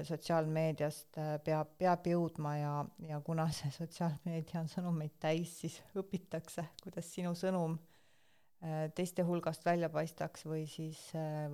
sotsiaalmeediast 0.03 1.17
äh, 1.17 1.37
peab, 1.43 1.69
peab 1.79 2.07
jõudma 2.07 2.57
ja, 2.57 2.73
ja 3.07 3.19
kuna 3.23 3.45
see 3.55 3.71
sotsiaalmeedia 3.79 4.59
on 4.59 4.69
sõnumeid 4.71 5.15
täis, 5.23 5.55
siis 5.63 5.79
õpitakse, 5.99 6.65
kuidas 6.83 7.07
sinu 7.13 7.31
sõnum 7.39 7.77
äh, 7.77 8.89
teiste 8.95 9.23
hulgast 9.23 9.63
välja 9.65 9.87
paistaks 9.93 10.43
või 10.49 10.65
siis, 10.67 10.99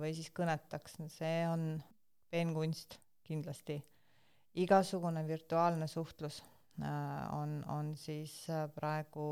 või 0.00 0.10
siis 0.16 0.32
kõnetaks, 0.34 0.98
see 1.14 1.46
on 1.46 1.72
peenkunst 2.30 2.98
kindlasti. 3.26 3.78
igasugune 4.58 5.22
virtuaalne 5.26 5.86
suhtlus 5.86 6.42
on, 6.80 7.60
on 7.68 7.94
siis 7.96 8.32
praegu, 8.74 9.24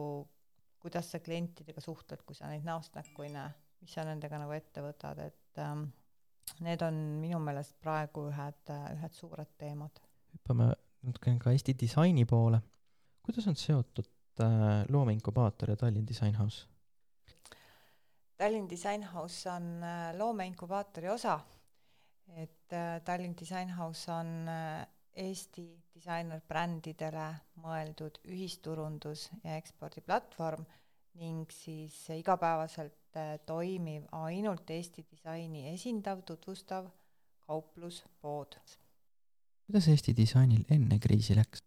kuidas 0.78 1.11
sa 1.11 1.18
klientidega 1.18 1.80
suhtled, 1.80 2.23
kui 2.26 2.37
sa 2.37 2.50
neid 2.50 2.66
näost 2.66 2.94
näkku 2.94 3.25
ei 3.26 3.32
näe, 3.35 3.50
mis 3.80 3.94
sa 3.94 4.04
nendega 4.06 4.38
nagu 4.38 4.54
ette 4.54 4.82
võtad, 4.85 5.18
et 5.25 5.62
ähm, 5.62 5.88
Need 6.64 6.82
on 6.82 6.96
minu 7.22 7.38
meelest 7.42 7.76
praegu 7.82 8.28
ühed, 8.30 8.72
ühed 8.94 9.14
suured 9.14 9.50
teemad. 9.58 10.00
hüppame 10.34 10.72
natukene 11.06 11.38
ka 11.38 11.52
Eesti 11.54 11.74
disaini 11.78 12.24
poole. 12.24 12.60
kuidas 13.22 13.46
on 13.46 13.56
seotud 13.56 14.08
äh, 14.40 14.84
loomeinkubaator 14.88 15.70
ja 15.70 15.76
Tallinn 15.76 16.06
Design 16.08 16.34
House? 16.34 16.66
Tallinn 18.36 18.70
Design 18.70 19.02
House 19.02 19.50
on 19.50 19.82
äh, 19.82 20.14
loomeinkubaatori 20.16 21.08
osa, 21.08 21.40
et 22.36 22.72
äh, 22.72 23.00
Tallinn 23.04 23.36
Design 23.40 23.70
House 23.76 24.12
on 24.12 24.48
Eesti 25.18 25.64
disainerbrändidele 25.94 27.28
mõeldud 27.62 28.20
ühisturundus- 28.30 29.28
ja 29.42 29.56
ekspordiplatvorm 29.58 30.62
ning 31.18 31.50
siis 31.50 31.96
igapäevaselt 32.14 32.98
toimiv 33.46 34.04
ainult 34.12 34.70
Eesti 34.70 35.04
disaini 35.10 35.68
esindav, 35.72 36.22
tutvustav 36.26 36.90
kaupluspood. 37.46 38.58
kuidas 39.66 39.88
Eesti 39.88 40.14
disainil 40.16 40.64
enne 40.70 40.98
kriisi 40.98 41.36
läks? 41.36 41.62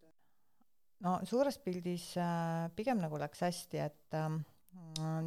no 1.01 1.19
suures 1.24 1.57
pildis 1.57 2.12
äh, 2.21 2.69
pigem 2.75 3.01
nagu 3.01 3.19
läks 3.19 3.41
hästi, 3.48 3.81
et 3.81 4.17
äh, 4.17 4.29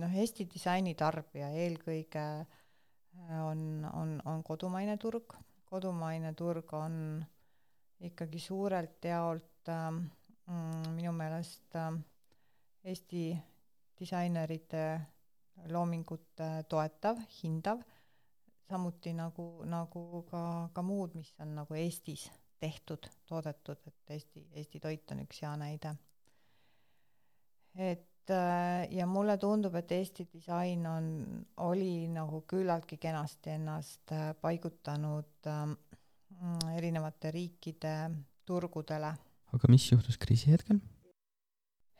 noh, 0.00 0.18
Eesti 0.22 0.46
disaini 0.50 0.94
tarbija 0.94 1.50
eelkõige 1.64 2.24
äh, 2.24 3.40
on, 3.42 3.84
on, 3.92 4.18
on 4.24 4.42
kodumaine 4.46 4.96
turg, 5.02 5.36
kodumaine 5.66 6.34
turg 6.38 6.72
on 6.78 7.24
ikkagi 8.04 8.38
suurelt 8.38 9.04
jaolt 9.04 9.68
äh, 9.68 9.90
mm, 9.90 10.94
minu 10.94 11.12
meelest 11.16 11.76
äh, 11.80 11.90
Eesti 12.84 13.32
disainerite 13.98 14.84
loomingut 15.70 16.42
toetav, 16.68 17.20
hindav, 17.42 17.82
samuti 18.68 19.12
nagu, 19.16 19.48
nagu 19.68 20.24
ka, 20.30 20.70
ka 20.74 20.82
muud, 20.82 21.14
mis 21.18 21.32
on 21.40 21.54
nagu 21.60 21.76
Eestis 21.78 22.26
tehtud, 22.60 23.06
toodetud, 23.28 23.80
et 23.86 24.16
Eesti, 24.16 24.46
Eesti 24.56 24.80
toit 24.80 25.12
on 25.12 25.22
üks 25.24 25.42
hea 25.44 25.52
näide. 25.60 25.94
et 27.74 28.32
ja 28.90 29.06
mulle 29.06 29.36
tundub, 29.38 29.74
et 29.76 29.92
Eesti 29.92 30.28
disain 30.32 30.86
on, 30.88 31.08
oli 31.66 32.08
nagu 32.08 32.40
küllaltki 32.48 32.96
kenasti 32.96 33.52
ennast 33.58 34.14
paigutanud 34.40 35.50
äh, 35.50 35.74
erinevate 36.76 37.30
riikide 37.34 37.94
turgudele. 38.46 39.12
aga 39.52 39.68
mis 39.70 39.90
juhtus 39.92 40.18
kriisi 40.18 40.52
hetkel? 40.52 40.80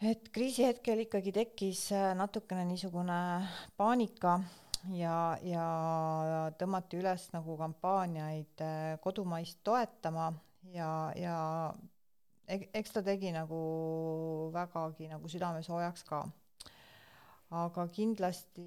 Et 0.05 0.29
kriisi 0.35 0.67
hetkel 0.67 1.05
ikkagi 1.05 1.33
tekkis 1.33 1.87
äh, 1.97 2.13
natukene 2.19 2.65
niisugune 2.69 3.17
paanika 3.79 4.37
ja, 4.93 5.17
ja 5.41 5.67
tõmmati 6.61 7.01
üles 7.01 7.29
nagu 7.33 7.57
kampaaniaid 7.61 8.65
äh, 8.65 8.95
kodumaist 9.05 9.63
toetama 9.65 10.31
ja, 10.75 10.91
ja 11.17 11.37
eks 12.49 12.93
ta 12.93 13.03
tegi 13.07 13.33
nagu 13.33 13.61
vägagi 14.53 15.09
nagu 15.09 15.31
südamesoojaks 15.33 16.05
ka 16.09 16.25
aga 17.55 17.85
kindlasti 17.95 18.65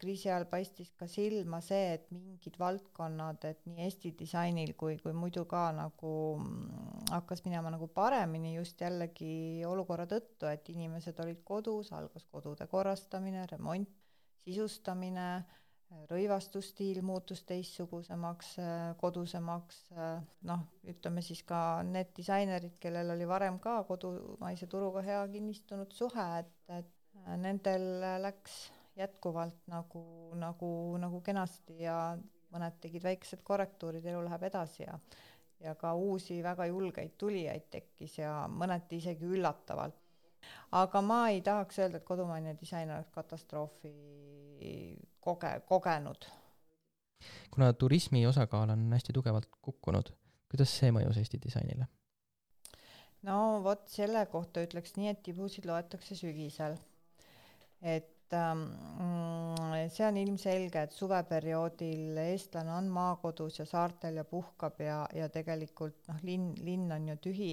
kriisi 0.00 0.28
ajal 0.30 0.46
paistis 0.50 0.90
ka 0.98 1.06
silma 1.10 1.60
see, 1.64 1.94
et 1.96 2.08
mingid 2.14 2.56
valdkonnad, 2.58 3.44
et 3.48 3.62
nii 3.68 3.86
Eesti 3.86 4.12
disainil 4.18 4.74
kui, 4.78 4.96
kui 5.02 5.14
muidu 5.16 5.44
ka 5.50 5.68
nagu 5.76 6.12
mm, 6.38 7.08
hakkas 7.12 7.44
minema 7.46 7.72
nagu 7.74 7.88
paremini 7.94 8.56
just 8.56 8.80
jällegi 8.82 9.64
olukorra 9.68 10.08
tõttu, 10.10 10.48
et 10.50 10.68
inimesed 10.74 11.18
olid 11.24 11.42
kodus, 11.46 11.92
algas 11.96 12.26
kodude 12.32 12.66
korrastamine, 12.70 13.46
remont, 13.52 13.90
sisustamine, 14.46 15.28
rõivastusstiil 16.10 17.02
muutus 17.04 17.42
teistsugusemaks, 17.48 18.54
kodusemaks, 19.00 19.82
noh, 20.48 20.64
ütleme 20.88 21.22
siis 21.24 21.42
ka 21.46 21.82
need 21.86 22.14
disainerid, 22.16 22.78
kellel 22.82 23.12
oli 23.14 23.28
varem 23.28 23.58
ka 23.62 23.82
kodumaise 23.88 24.66
turuga 24.72 25.04
hea 25.04 25.20
kinnistunud 25.34 25.92
suhe, 25.92 26.26
et, 26.40 26.52
et 26.80 26.90
nendel 27.36 27.84
läks 28.22 28.70
jätkuvalt 28.96 29.56
nagu, 29.72 30.04
nagu, 30.36 30.70
nagu 31.00 31.20
kenasti 31.24 31.82
ja 31.84 32.16
mõned 32.52 32.80
tegid 32.80 33.04
väiksed 33.04 33.40
korrektuurid, 33.46 34.04
elu 34.04 34.24
läheb 34.26 34.50
edasi 34.50 34.84
ja 34.84 34.98
ja 35.62 35.74
ka 35.78 35.94
uusi 35.94 36.42
väga 36.42 36.66
julgeid 36.66 37.14
tulijaid 37.18 37.68
tekkis 37.70 38.18
ja 38.18 38.32
mõneti 38.50 38.98
isegi 38.98 39.28
üllatavalt. 39.36 39.98
aga 40.72 41.00
ma 41.02 41.28
ei 41.30 41.40
tahaks 41.40 41.78
öelda, 41.78 42.00
et 42.00 42.04
kodumaine 42.04 42.56
disain 42.60 42.90
oleks 42.90 43.10
katastroofi 43.14 43.92
koge-, 45.20 45.60
kogenud. 45.66 46.26
kuna 47.50 47.72
turismi 47.72 48.26
osakaal 48.26 48.70
on 48.70 48.92
hästi 48.92 49.12
tugevalt 49.12 49.46
kukkunud, 49.62 50.12
kuidas 50.50 50.78
see 50.78 50.90
mõjus 50.90 51.18
Eesti 51.22 51.38
disainile? 51.44 51.86
no 53.22 53.62
vot, 53.64 53.86
selle 53.88 54.26
kohta 54.26 54.66
ütleks 54.66 54.96
nii, 54.96 55.08
et 55.14 55.22
tibusid 55.22 55.68
loetakse 55.70 56.18
sügisel 56.18 56.74
et 57.82 58.34
ähm, 58.38 58.64
see 59.90 60.06
on 60.06 60.16
ilmselge, 60.16 60.86
et 60.86 60.96
suveperioodil 60.96 62.18
eestlane 62.22 62.72
on 62.72 62.88
maakodus 62.92 63.58
ja 63.58 63.66
saartel 63.66 64.20
ja 64.20 64.24
puhkab 64.24 64.80
ja, 64.80 65.02
ja 65.14 65.28
tegelikult 65.28 66.08
noh, 66.08 66.22
linn, 66.22 66.52
linn 66.62 66.92
on 66.94 67.08
ju 67.12 67.16
tühi 67.28 67.52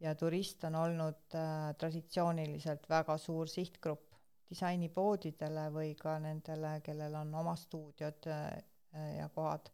ja 0.00 0.14
turist 0.18 0.64
on 0.64 0.76
olnud 0.80 1.36
äh, 1.38 1.74
traditsiooniliselt 1.78 2.88
väga 2.90 3.16
suur 3.18 3.48
sihtgrupp 3.48 4.10
disainipoodidele 4.50 5.68
või 5.74 5.92
ka 5.98 6.16
nendele, 6.22 6.80
kellel 6.82 7.14
on 7.20 7.34
oma 7.42 7.54
stuudiod 7.56 8.26
äh, 8.32 8.48
ja 9.18 9.28
kohad. 9.34 9.70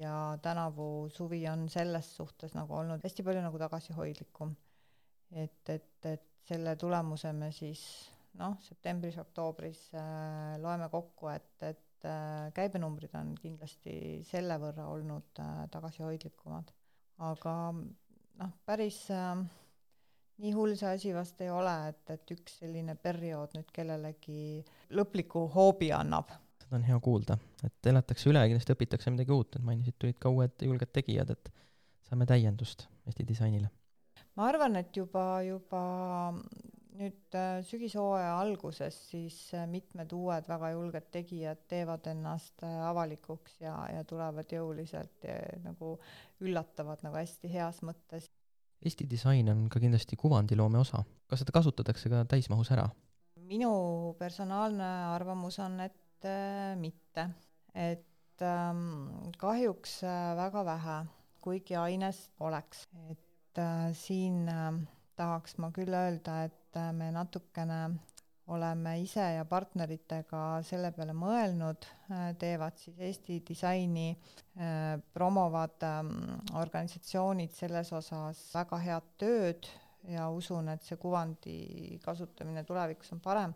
ja 0.00 0.38
tänavu 0.42 1.08
suvi 1.12 1.42
on 1.48 1.68
selles 1.68 2.16
suhtes 2.16 2.54
nagu 2.54 2.74
olnud 2.74 3.02
hästi 3.04 3.22
palju 3.22 3.42
nagu 3.42 3.58
tagasihoidlikum. 3.58 4.54
et, 5.30 5.68
et, 5.68 6.06
et 6.06 6.24
selle 6.44 6.76
tulemuse 6.76 7.32
me 7.32 7.52
siis 7.52 8.13
noh, 8.40 8.56
septembris-oktoobris 8.64 9.88
äh, 9.98 10.54
loeme 10.62 10.88
kokku, 10.92 11.28
et, 11.32 11.52
et 11.62 12.06
äh, 12.08 12.52
käibenumbrid 12.56 13.14
on 13.18 13.34
kindlasti 13.38 14.20
selle 14.26 14.58
võrra 14.62 14.88
olnud 14.92 15.42
äh, 15.42 15.66
tagasihoidlikumad. 15.74 16.72
aga 17.24 17.54
noh, 17.74 18.54
päris 18.66 19.04
nii 20.42 20.54
hull 20.56 20.74
see 20.78 20.94
asi 20.96 21.12
vast 21.14 21.40
ei 21.44 21.50
ole, 21.54 21.74
et, 21.92 22.02
et 22.16 22.32
üks 22.34 22.58
selline 22.62 22.96
periood 22.98 23.54
nüüd 23.54 23.70
kellelegi 23.74 24.64
lõpliku 24.98 25.46
hoobi 25.54 25.92
annab. 25.94 26.34
seda 26.64 26.80
on 26.80 26.88
hea 26.88 26.98
kuulda, 27.00 27.38
et 27.66 27.92
elatakse 27.92 28.30
üle 28.32 28.42
ja 28.42 28.50
kindlasti 28.50 28.74
õpitakse 28.74 29.14
midagi 29.14 29.34
uut, 29.36 29.54
et 29.54 29.66
mainisid, 29.66 29.98
tulid 29.98 30.18
ka 30.18 30.32
uued 30.34 30.66
julged 30.66 30.90
tegijad, 30.96 31.30
et 31.30 31.52
saame 32.08 32.26
täiendust 32.26 32.88
Eesti 33.06 33.26
disainile. 33.28 33.70
ma 34.34 34.48
arvan, 34.50 34.76
et 34.80 34.96
juba, 34.96 35.42
juba 35.46 35.84
nüüd 36.94 37.34
äh, 37.34 37.58
sügishooaja 37.66 38.36
alguses 38.38 38.96
siis 39.10 39.36
äh, 39.54 39.66
mitmed 39.70 40.12
uued 40.14 40.46
väga 40.48 40.70
julged 40.74 41.08
tegijad 41.14 41.64
teevad 41.70 42.06
ennast 42.12 42.62
äh, 42.62 42.76
avalikuks 42.88 43.58
ja, 43.64 43.74
ja 43.90 44.04
tulevad 44.08 44.52
jõuliselt 44.54 45.26
ja 45.26 45.38
nagu 45.64 45.96
üllatavad 46.44 47.02
nagu 47.06 47.18
hästi 47.18 47.50
heas 47.50 47.82
mõttes. 47.86 48.30
Eesti 48.84 49.06
disain 49.10 49.48
on 49.48 49.66
ka 49.72 49.80
kindlasti 49.80 50.16
kuvandiloome 50.20 50.78
osa. 50.78 51.02
kas 51.26 51.42
seda 51.42 51.54
kasutatakse 51.56 52.12
ka 52.12 52.24
täismahus 52.30 52.70
ära? 52.74 52.88
minu 53.44 54.14
personaalne 54.18 54.88
arvamus 55.12 55.58
on, 55.60 55.80
et 55.80 56.24
äh, 56.28 56.76
mitte. 56.80 57.28
et 57.74 58.42
ähm, 58.42 59.32
kahjuks 59.38 60.02
äh, 60.04 60.36
väga 60.36 60.64
vähe, 60.64 60.98
kuigi 61.40 61.76
aines 61.76 62.30
oleks. 62.40 62.88
et 63.10 63.58
äh, 63.58 63.92
siin 63.92 64.48
äh, 64.48 64.72
tahaks 65.16 65.58
ma 65.58 65.70
küll 65.74 65.94
öelda, 65.94 66.44
et 66.44 66.63
et 66.74 66.96
me 66.96 67.10
natukene 67.14 67.78
oleme 68.52 68.98
ise 69.00 69.24
ja 69.38 69.44
partneritega 69.48 70.40
selle 70.66 70.90
peale 70.92 71.14
mõelnud, 71.16 71.86
teevad 72.38 72.76
siis 72.76 72.98
Eesti 73.06 73.38
disaini 73.48 74.10
promovad 75.14 75.86
ähm, 75.88 76.10
organisatsioonid 76.60 77.54
selles 77.56 77.92
osas 77.96 78.42
väga 78.52 78.80
head 78.84 79.08
tööd 79.22 79.70
ja 80.10 80.28
usun, 80.30 80.68
et 80.68 80.84
see 80.84 80.98
kuvandi 81.00 81.98
kasutamine 82.04 82.64
tulevikus 82.68 83.14
on 83.16 83.22
parem. 83.24 83.54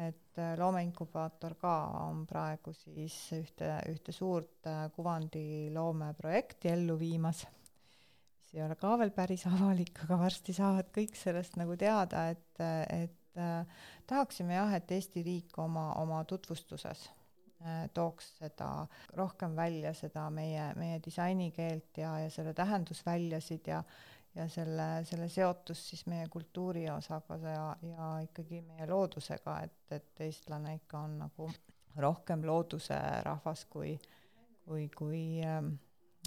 Et 0.00 0.38
äh, 0.38 0.52
loomeinkubaator 0.58 1.56
ka 1.60 1.74
on 2.04 2.22
praegu 2.28 2.72
siis 2.76 3.16
ühte, 3.36 3.72
ühte 3.90 4.12
suurt 4.14 4.68
äh, 4.70 4.84
kuvandiloome 4.94 6.12
projekti 6.18 6.70
ellu 6.70 6.94
viimas, 7.00 7.42
mis 8.50 8.58
ei 8.58 8.66
ole 8.66 8.76
ka 8.78 8.96
veel 8.98 9.12
päris 9.14 9.46
avalik, 9.54 10.02
aga 10.04 10.18
varsti 10.24 10.54
saavad 10.56 10.90
kõik 10.94 11.16
sellest 11.18 11.56
nagu 11.60 11.76
teada, 11.78 12.28
et, 12.34 12.62
et 12.90 13.40
äh, 13.40 13.86
tahaksime 14.10 14.58
jah, 14.58 14.74
et 14.74 14.90
Eesti 14.90 15.22
riik 15.26 15.58
oma, 15.62 15.92
oma 16.02 16.24
tutvustuses 16.28 17.06
äh, 17.62 17.84
tooks 17.94 18.34
seda 18.40 18.86
rohkem 19.18 19.54
välja, 19.56 19.94
seda 19.94 20.28
meie, 20.34 20.72
meie 20.80 20.98
disainikeelt 21.04 22.02
ja, 22.02 22.16
ja 22.24 22.30
selle 22.30 22.54
tähendusväljasid 22.54 23.74
ja 23.74 23.84
ja 24.34 24.44
selle, 24.46 24.84
selle 25.02 25.26
seotus 25.28 25.80
siis 25.90 26.04
meie 26.06 26.28
kultuuri 26.30 26.84
osaga 26.90 27.34
ja, 27.42 27.64
ja 27.82 28.10
ikkagi 28.22 28.60
meie 28.62 28.86
loodusega, 28.86 29.56
et, 29.66 29.80
et 29.90 30.22
eestlane 30.22 30.76
ikka 30.76 31.00
on 31.02 31.16
nagu 31.24 31.48
rohkem 31.98 32.44
looduse 32.46 32.98
rahvas 33.26 33.64
kui, 33.72 33.96
kui, 34.62 34.86
kui 34.94 35.22
ähm, 35.42 35.74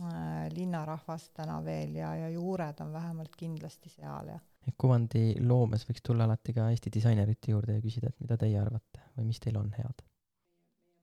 äh, 0.01 0.47
linnarahvas 0.53 1.29
täna 1.37 1.59
veel 1.65 1.95
ja, 1.95 2.13
ja 2.15 2.29
juured 2.33 2.79
on 2.81 2.93
vähemalt 2.93 3.35
kindlasti 3.37 3.91
seal 3.93 4.31
ja. 4.33 4.39
kuvandi 4.77 5.35
loomes 5.41 5.85
võiks 5.89 6.01
tulla 6.05 6.25
alati 6.25 6.55
ka 6.55 6.69
Eesti 6.71 6.93
disainerite 6.93 7.53
juurde 7.53 7.77
ja 7.77 7.83
küsida, 7.83 8.09
et 8.09 8.23
mida 8.23 8.37
teie 8.41 8.57
arvate 8.61 9.03
või 9.17 9.29
mis 9.29 9.41
teil 9.43 9.59
on 9.59 9.69
head? 9.77 10.01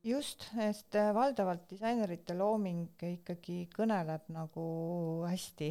just, 0.07 0.49
sest 0.55 0.99
äh, 0.99 1.13
valdavalt 1.15 1.69
disainerite 1.71 2.35
looming 2.35 3.07
ikkagi 3.13 3.63
kõneleb 3.77 4.27
nagu 4.35 4.67
hästi 5.29 5.71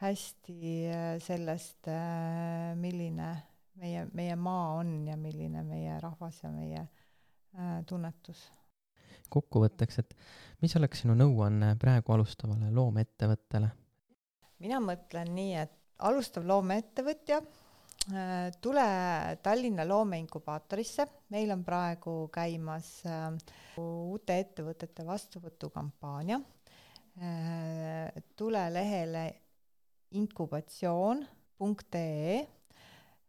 hästi 0.00 0.56
äh, 0.88 1.10
sellest, 1.20 1.90
milline 2.80 3.34
meie, 3.80 4.06
meie 4.16 4.36
maa 4.36 4.78
on 4.78 4.94
ja 5.08 5.18
milline 5.20 5.60
meie 5.66 5.98
rahvas 6.00 6.40
ja 6.42 6.54
meie 6.54 6.86
tunnetus. 7.86 8.46
Kokkuvõtteks, 9.30 10.00
et 10.02 10.16
mis 10.62 10.74
oleks 10.76 11.04
sinu 11.04 11.14
nõuanne 11.18 11.74
praegu 11.80 12.16
alustavale 12.16 12.72
loomeettevõttele? 12.74 13.70
mina 14.60 14.76
mõtlen 14.84 15.30
nii, 15.34 15.54
et 15.56 15.72
alustav 16.04 16.44
loomeettevõtja, 16.48 17.40
tule 18.60 18.84
Tallinna 19.42 19.88
loomeinkubaatorisse, 19.88 21.06
meil 21.32 21.50
on 21.54 21.64
praegu 21.64 22.28
käimas 22.32 23.02
uute 23.80 24.38
ettevõtete 24.44 25.06
vastuvõtukampaania. 25.06 26.40
tule 28.36 28.72
lehele 28.72 29.34
inkubatsioon.ee. 30.10 32.46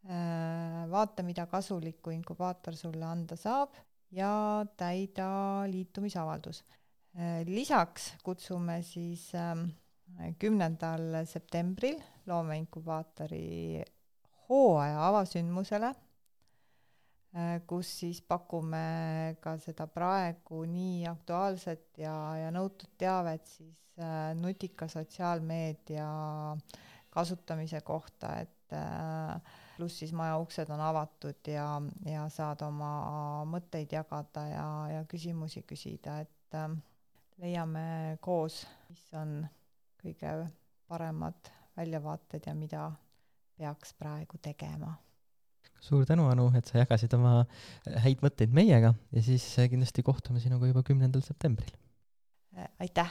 Äh, 0.02 0.90
vaata, 0.90 1.22
mida 1.24 1.46
kasulikku 1.46 2.10
inkubaator 2.10 2.74
sulle 2.74 3.06
anda 3.06 3.36
saab 3.38 3.70
ja 4.12 4.66
täida 4.78 5.30
liitumisavaldus. 5.72 6.64
Äh, 7.18 7.42
lisaks 7.48 8.14
kutsume 8.24 8.82
siis 8.84 9.30
ähm, 9.36 9.70
kümnendal 10.40 11.24
septembril 11.26 12.00
loomeinkubaatori 12.28 13.84
hooaja 14.50 15.08
avasündmusele, 15.08 15.92
äh, 17.36 17.60
kus 17.68 17.92
siis 18.00 18.22
pakume 18.22 19.38
ka 19.44 19.58
seda 19.60 19.88
praegu 19.88 20.64
nii 20.68 21.06
aktuaalset 21.12 22.02
ja, 22.04 22.16
ja 22.46 22.56
nõutud 22.56 22.96
teavet 23.00 23.48
siis 23.58 23.82
Äh, 24.02 24.36
nutika 24.36 24.88
sotsiaalmeedia 24.88 26.08
kasutamise 27.10 27.82
kohta, 27.82 28.30
et 28.40 28.74
äh, 28.74 29.42
pluss 29.82 29.98
siis 30.04 30.14
maja 30.14 30.38
uksed 30.38 30.70
on 30.70 30.82
avatud 30.86 31.50
ja, 31.50 31.66
ja 32.06 32.28
saad 32.30 32.62
oma 32.68 32.92
mõtteid 33.50 33.96
jagada 33.98 34.46
ja, 34.46 34.66
ja 34.94 35.04
küsimusi 35.10 35.64
küsida, 35.66 36.20
et 36.22 36.58
äh, 36.58 36.70
leiame 37.42 38.18
koos, 38.22 38.62
mis 38.92 39.08
on 39.18 39.40
kõige 40.02 40.36
paremad 40.92 41.50
väljavaated 41.78 42.46
ja 42.46 42.54
mida 42.58 42.92
peaks 43.58 43.96
praegu 43.98 44.38
tegema 44.42 44.94
suur 45.82 46.06
tänu, 46.06 46.28
Anu, 46.30 46.52
et 46.58 46.68
sa 46.70 46.84
jagasid 46.84 47.14
oma 47.18 47.40
häid 48.04 48.22
mõtteid 48.22 48.54
meiega 48.54 48.94
ja 48.94 49.26
siis 49.26 49.48
kindlasti 49.58 50.06
kohtume 50.06 50.42
sinuga 50.44 50.70
juba 50.70 50.86
kümnendal 50.86 51.26
septembril. 51.26 51.74
aitäh! 52.78 53.10